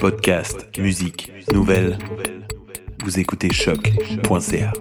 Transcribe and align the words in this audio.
Podcast, 0.00 0.68
musique, 0.78 1.32
nouvelles. 1.52 1.96
Vous 3.04 3.18
écoutez 3.18 3.50
choc.ca. 3.52 4.72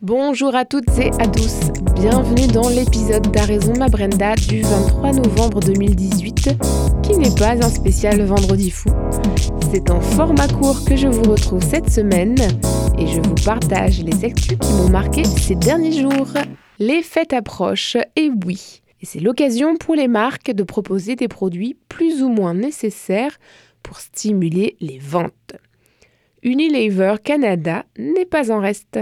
Bonjour 0.00 0.54
à 0.54 0.64
toutes 0.64 0.98
et 0.98 1.10
à 1.18 1.26
tous. 1.26 1.70
Bienvenue 1.94 2.46
dans 2.46 2.68
l'épisode 2.68 3.30
d'A 3.32 3.44
raison 3.44 3.72
ma 3.76 3.88
Brenda 3.88 4.36
du 4.36 4.62
23 4.62 5.12
novembre 5.12 5.60
2018, 5.60 6.50
qui 7.02 7.16
n'est 7.18 7.34
pas 7.34 7.52
un 7.64 7.70
spécial 7.70 8.22
vendredi 8.22 8.70
fou. 8.70 8.90
C'est 9.72 9.90
en 9.90 10.00
format 10.00 10.48
court 10.48 10.84
que 10.84 10.94
je 10.94 11.08
vous 11.08 11.30
retrouve 11.30 11.62
cette 11.62 11.90
semaine 11.90 12.36
et 12.98 13.06
je 13.08 13.20
vous 13.20 13.34
partage 13.44 14.02
les 14.04 14.24
actus 14.24 14.56
qui 14.60 14.72
m'ont 14.74 14.90
marqué 14.90 15.24
ces 15.24 15.56
derniers 15.56 16.00
jours. 16.00 16.28
Les 16.78 17.02
fêtes 17.02 17.32
approchent 17.32 17.96
et 18.14 18.30
oui, 18.44 18.82
c'est 19.06 19.20
l'occasion 19.20 19.76
pour 19.76 19.94
les 19.94 20.08
marques 20.08 20.50
de 20.50 20.64
proposer 20.64 21.14
des 21.14 21.28
produits 21.28 21.78
plus 21.88 22.22
ou 22.22 22.28
moins 22.28 22.54
nécessaires 22.54 23.38
pour 23.82 24.00
stimuler 24.00 24.76
les 24.80 24.98
ventes. 24.98 25.54
Unilever 26.42 27.14
Canada 27.22 27.86
n'est 27.96 28.26
pas 28.26 28.50
en 28.50 28.60
reste. 28.60 28.98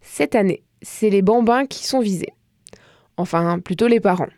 Cette 0.00 0.34
année, 0.34 0.64
c'est 0.82 1.10
les 1.10 1.22
bambins 1.22 1.64
qui 1.64 1.84
sont 1.84 2.00
visés. 2.00 2.32
Enfin, 3.16 3.60
plutôt 3.60 3.86
les 3.86 4.00
parents. 4.00 4.28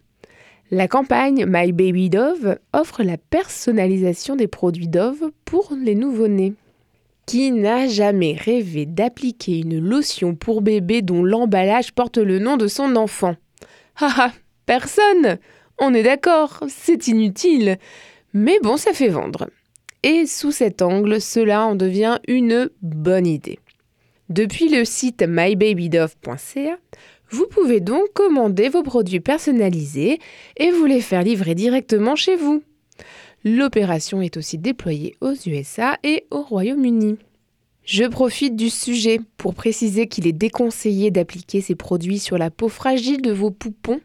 La 0.70 0.88
campagne 0.88 1.46
My 1.48 1.72
Baby 1.72 2.10
Dove 2.10 2.58
offre 2.74 3.02
la 3.02 3.16
personnalisation 3.16 4.36
des 4.36 4.46
produits 4.46 4.88
Dove 4.88 5.30
pour 5.46 5.72
les 5.82 5.94
nouveau-nés. 5.94 6.52
Qui 7.24 7.50
n'a 7.50 7.88
jamais 7.88 8.34
rêvé 8.34 8.84
d'appliquer 8.84 9.60
une 9.60 9.78
lotion 9.78 10.34
pour 10.34 10.60
bébé 10.60 11.00
dont 11.00 11.24
l'emballage 11.24 11.92
porte 11.92 12.18
le 12.18 12.38
nom 12.38 12.58
de 12.58 12.68
son 12.68 12.94
enfant? 12.96 13.36
Haha, 13.96 14.32
personne 14.68 15.38
On 15.78 15.94
est 15.94 16.02
d'accord, 16.02 16.62
c'est 16.68 17.08
inutile. 17.08 17.78
Mais 18.34 18.58
bon, 18.62 18.76
ça 18.76 18.92
fait 18.92 19.08
vendre. 19.08 19.48
Et 20.02 20.26
sous 20.26 20.52
cet 20.52 20.82
angle, 20.82 21.20
cela 21.20 21.64
en 21.64 21.74
devient 21.74 22.18
une 22.28 22.68
bonne 22.82 23.26
idée. 23.26 23.58
Depuis 24.28 24.68
le 24.68 24.84
site 24.84 25.24
mybabydove.ca, 25.26 26.76
vous 27.30 27.46
pouvez 27.46 27.80
donc 27.80 28.12
commander 28.12 28.68
vos 28.68 28.82
produits 28.82 29.20
personnalisés 29.20 30.18
et 30.58 30.70
vous 30.70 30.84
les 30.84 31.00
faire 31.00 31.22
livrer 31.22 31.54
directement 31.54 32.14
chez 32.14 32.36
vous. 32.36 32.62
L'opération 33.44 34.20
est 34.20 34.36
aussi 34.36 34.58
déployée 34.58 35.16
aux 35.22 35.34
USA 35.46 35.96
et 36.02 36.26
au 36.30 36.42
Royaume-Uni. 36.42 37.16
Je 37.84 38.04
profite 38.04 38.54
du 38.54 38.68
sujet 38.68 39.18
pour 39.38 39.54
préciser 39.54 40.08
qu'il 40.08 40.26
est 40.26 40.32
déconseillé 40.32 41.10
d'appliquer 41.10 41.62
ces 41.62 41.74
produits 41.74 42.18
sur 42.18 42.36
la 42.36 42.50
peau 42.50 42.68
fragile 42.68 43.22
de 43.22 43.32
vos 43.32 43.50
poupons, 43.50 44.00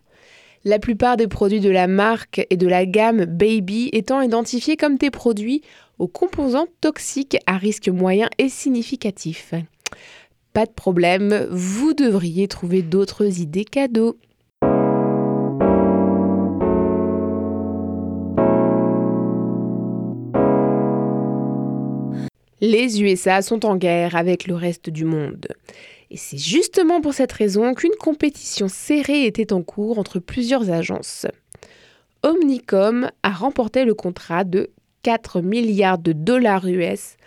la 0.65 0.79
plupart 0.79 1.17
des 1.17 1.27
produits 1.27 1.59
de 1.59 1.69
la 1.69 1.87
marque 1.87 2.45
et 2.49 2.57
de 2.57 2.67
la 2.67 2.85
gamme 2.85 3.25
Baby 3.25 3.89
étant 3.91 4.21
identifiés 4.21 4.77
comme 4.77 4.97
des 4.97 5.11
produits 5.11 5.61
aux 5.99 6.07
composants 6.07 6.67
toxiques 6.81 7.37
à 7.45 7.57
risque 7.57 7.89
moyen 7.89 8.29
et 8.37 8.49
significatif. 8.49 9.53
Pas 10.53 10.65
de 10.65 10.71
problème, 10.71 11.47
vous 11.51 11.93
devriez 11.93 12.47
trouver 12.47 12.81
d'autres 12.81 13.39
idées 13.39 13.65
cadeaux. 13.65 14.17
Les 22.61 23.01
USA 23.01 23.41
sont 23.41 23.65
en 23.65 23.75
guerre 23.75 24.15
avec 24.15 24.47
le 24.47 24.55
reste 24.55 24.89
du 24.89 25.03
monde. 25.03 25.47
Et 26.13 26.17
c'est 26.17 26.37
justement 26.37 27.01
pour 27.01 27.15
cette 27.15 27.31
raison 27.31 27.73
qu'une 27.73 27.95
compétition 27.99 28.67
serrée 28.67 29.25
était 29.25 29.51
en 29.51 29.63
cours 29.63 29.97
entre 29.97 30.19
plusieurs 30.19 30.69
agences. 30.69 31.25
Omnicom 32.21 33.09
a 33.23 33.31
remporté 33.31 33.83
le 33.83 33.95
contrat 33.95 34.43
de 34.43 34.69
4 35.01 35.41
milliards 35.41 35.97
de 35.97 36.11
dollars 36.11 36.67
US 36.67 37.17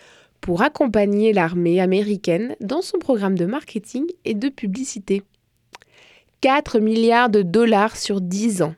pour 0.40 0.62
accompagner 0.62 1.32
l'armée 1.32 1.80
américaine 1.80 2.54
dans 2.60 2.80
son 2.80 3.00
programme 3.00 3.36
de 3.36 3.44
marketing 3.44 4.04
et 4.24 4.34
de 4.34 4.48
publicité. 4.48 5.24
4 6.40 6.78
milliards 6.78 7.28
de 7.28 7.42
dollars 7.42 7.96
sur 7.96 8.20
10 8.20 8.62
ans. 8.62 8.76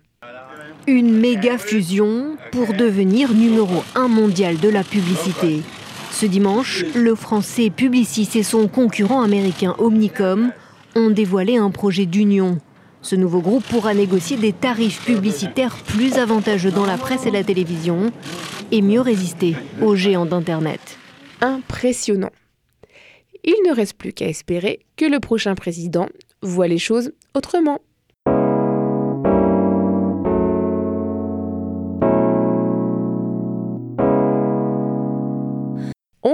Une 0.86 1.20
méga 1.20 1.58
fusion 1.58 2.38
pour 2.50 2.72
devenir 2.72 3.34
numéro 3.34 3.84
1 3.94 4.08
mondial 4.08 4.58
de 4.58 4.70
la 4.70 4.84
publicité. 4.84 5.60
Ce 6.10 6.26
dimanche, 6.26 6.84
le 6.94 7.14
français 7.14 7.70
Publicis 7.70 8.28
et 8.34 8.42
son 8.42 8.66
concurrent 8.68 9.22
américain 9.22 9.74
Omnicom 9.78 10.52
ont 10.96 11.10
dévoilé 11.10 11.56
un 11.56 11.70
projet 11.70 12.06
d'union. 12.06 12.58
Ce 13.02 13.14
nouveau 13.14 13.40
groupe 13.40 13.64
pourra 13.64 13.94
négocier 13.94 14.36
des 14.36 14.52
tarifs 14.52 15.04
publicitaires 15.04 15.76
plus 15.76 16.18
avantageux 16.18 16.72
dans 16.72 16.86
la 16.86 16.98
presse 16.98 17.26
et 17.26 17.30
la 17.30 17.44
télévision 17.44 18.12
et 18.72 18.82
mieux 18.82 19.00
résister 19.00 19.54
aux 19.80 19.94
géants 19.94 20.26
d'Internet. 20.26 20.98
Impressionnant. 21.40 22.32
Il 23.44 23.54
ne 23.68 23.74
reste 23.74 23.96
plus 23.96 24.12
qu'à 24.12 24.26
espérer 24.26 24.80
que 24.96 25.04
le 25.04 25.20
prochain 25.20 25.54
président 25.54 26.08
voit 26.42 26.68
les 26.68 26.78
choses 26.78 27.12
autrement. 27.34 27.80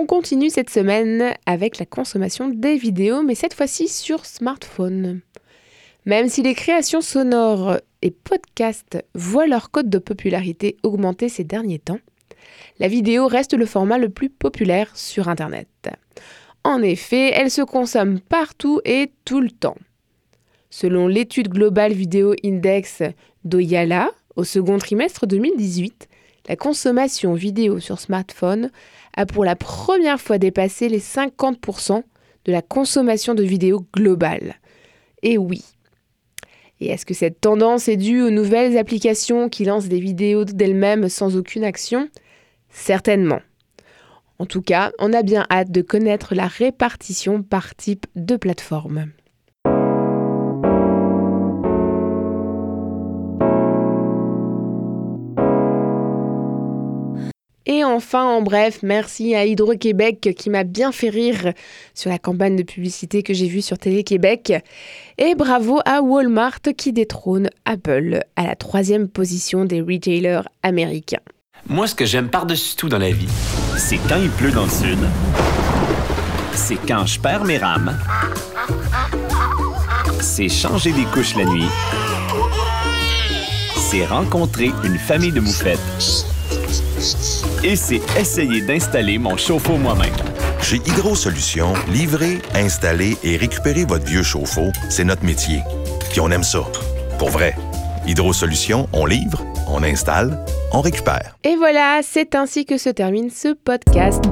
On 0.04 0.06
continue 0.06 0.50
cette 0.50 0.69
semaine 0.69 1.32
avec 1.47 1.78
la 1.78 1.87
consommation 1.87 2.48
des 2.48 2.76
vidéos, 2.76 3.22
mais 3.22 3.34
cette 3.34 3.54
fois-ci 3.54 3.88
sur 3.88 4.26
smartphone. 4.26 5.22
Même 6.04 6.28
si 6.28 6.42
les 6.42 6.53
créations 6.53 7.00
sonores 7.00 7.78
et 8.03 8.10
podcasts 8.10 9.03
voient 9.15 9.47
leur 9.47 9.70
code 9.70 9.88
de 9.88 9.97
popularité 9.97 10.76
augmenter 10.82 11.31
ces 11.31 11.42
derniers 11.42 11.78
temps, 11.78 12.00
la 12.78 12.88
vidéo 12.88 13.28
reste 13.28 13.54
le 13.54 13.65
format 13.65 13.97
le 13.97 14.10
plus 14.10 14.28
populaire 14.28 14.94
sur 14.94 15.31
Internet. 15.31 15.88
En 16.65 16.82
effet, 16.82 17.31
elle 17.32 17.50
se 17.50 17.62
consomme 17.62 18.21
partout 18.21 18.82
et 18.84 19.10
tout 19.25 19.41
le 19.41 19.50
temps. 19.50 19.78
Selon 20.69 21.09
l'étude 21.09 21.48
globale 21.48 21.94
vidéo 21.94 22.34
index 22.44 23.03
d'Oyala, 23.44 24.10
au 24.36 24.44
second 24.44 24.76
trimestre 24.76 25.26
2018, 25.26 26.09
la 26.49 26.56
consommation 26.56 27.34
vidéo 27.34 27.81
sur 27.81 27.99
smartphone 27.99 28.71
a 29.16 29.27
pour 29.27 29.44
la 29.44 29.56
première 29.56 30.21
fois 30.21 30.38
dépassé 30.38 30.88
les 30.88 31.00
50% 31.00 32.03
de 32.44 32.53
la 32.53 32.62
consommation 32.62 33.34
de 33.34 33.43
vidéos 33.43 33.87
globale. 33.94 34.56
Et 35.22 35.38
oui. 35.38 35.62
Et 36.81 36.88
est-ce 36.88 37.06
que 37.06 37.15
cette 37.15 37.41
tendance 37.41 37.88
est 37.88 37.97
due 37.97 38.22
aux 38.22 38.31
nouvelles 38.31 38.77
applications 38.77 39.49
qui 39.49 39.65
lancent 39.65 39.88
des 39.88 40.00
vidéos 40.00 40.44
d'elles-mêmes 40.44 41.09
sans 41.09 41.37
aucune 41.37 41.65
action? 41.65 42.09
Certainement. 42.69 43.41
En 44.38 44.47
tout 44.47 44.62
cas, 44.62 44.93
on 44.99 45.12
a 45.12 45.22
bien 45.22 45.47
hâte 45.50 45.71
de 45.71 45.81
connaître 45.81 46.34
la 46.34 46.49
répartition 46.49 47.43
par 47.43 47.75
type 47.77 48.06
de 48.16 48.37
plateforme. 48.37 49.12
Et 57.66 57.82
enfin, 57.82 58.25
en 58.25 58.42
bref, 58.42 58.80
merci 58.82 59.34
à 59.34 59.47
Hydro-Québec 59.47 60.34
qui 60.36 60.50
m'a 60.50 60.64
bien 60.64 60.92
fait 60.92 61.08
rire 61.08 61.52
sur 61.94 62.10
la 62.10 62.19
campagne 62.19 62.56
de 62.56 62.62
publicité 62.62 63.22
que 63.22 63.32
j'ai 63.32 63.48
vue 63.48 63.62
sur 63.62 63.78
Télé-Québec. 63.78 64.52
Et 65.16 65.34
bravo 65.34 65.80
à 65.86 66.03
Walmart 66.03 66.60
qui 66.76 66.92
détrône 66.92 67.48
Apple 67.64 68.20
à 68.36 68.47
la 68.47 68.54
troisième 68.54 69.08
position 69.08 69.64
des 69.64 69.80
retailers 69.80 70.42
américains. 70.62 71.22
Moi, 71.66 71.86
ce 71.86 71.94
que 71.94 72.04
j'aime 72.04 72.28
par-dessus 72.28 72.76
tout 72.76 72.91
dans 72.91 72.98
la 72.98 73.10
vie, 73.10 73.28
c'est 73.78 73.98
quand 74.08 74.20
il 74.20 74.30
pleut 74.30 74.53
dans 74.53 74.64
le 74.64 74.70
sud. 74.70 74.98
C'est 76.53 76.78
quand 76.86 77.06
je 77.06 77.19
perds 77.19 77.44
mes 77.44 77.56
rames. 77.56 77.98
C'est 80.20 80.50
changer 80.50 80.92
des 80.92 81.04
couches 81.04 81.34
la 81.36 81.47
nuit. 81.47 81.66
C'est 83.91 84.04
rencontrer 84.04 84.70
une 84.84 84.98
famille 84.98 85.32
de 85.32 85.41
moufettes 85.41 86.34
et 87.62 87.77
c'est 87.77 88.01
essayer 88.18 88.60
d'installer 88.62 89.18
mon 89.18 89.36
chauffe-eau 89.36 89.77
moi-même. 89.77 90.15
Chez 90.62 90.77
Hydro 90.77 91.15
Solutions, 91.15 91.74
livrer, 91.92 92.39
installer 92.54 93.16
et 93.22 93.36
récupérer 93.36 93.84
votre 93.84 94.04
vieux 94.06 94.22
chauffe-eau, 94.22 94.71
c'est 94.89 95.04
notre 95.04 95.24
métier. 95.24 95.60
Puis 96.10 96.21
on 96.21 96.30
aime 96.30 96.42
ça. 96.42 96.60
Pour 97.18 97.30
vrai. 97.30 97.54
Hydro 98.06 98.33
Solutions, 98.33 98.86
on 98.92 99.06
livre, 99.06 99.42
on 99.66 99.83
installe, 99.83 100.45
on 100.72 100.80
récupère. 100.80 101.36
Et 101.42 101.56
voilà, 101.56 102.01
c'est 102.03 102.34
ainsi 102.34 102.66
que 102.66 102.77
se 102.77 102.91
termine 102.91 103.30
ce 103.30 103.54
podcast. 103.54 104.22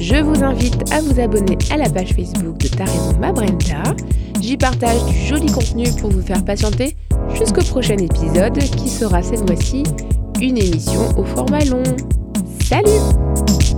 Je 0.00 0.16
vous 0.16 0.42
invite 0.42 0.90
à 0.92 1.00
vous 1.00 1.20
abonner 1.20 1.58
à 1.70 1.76
la 1.76 1.90
page 1.90 2.14
Facebook 2.14 2.56
de 2.58 2.68
Ta 2.68 2.84
raison 2.84 3.18
ma 3.18 3.32
Brenda. 3.32 3.82
J'y 4.40 4.56
partage 4.56 5.04
du 5.06 5.26
joli 5.26 5.52
contenu 5.52 5.84
pour 6.00 6.10
vous 6.10 6.22
faire 6.22 6.42
patienter 6.44 6.96
jusqu'au 7.34 7.62
prochain 7.62 7.98
épisode 7.98 8.58
qui 8.58 8.88
sera 8.88 9.22
cette 9.22 9.46
fois-ci 9.46 9.82
une 10.40 10.58
émission 10.58 11.18
au 11.18 11.24
format 11.24 11.64
long. 11.64 11.82
Salut 12.68 13.77